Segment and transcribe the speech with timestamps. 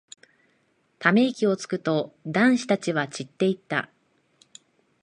[0.97, 3.91] ため息をつくと、男子たちは散っていった。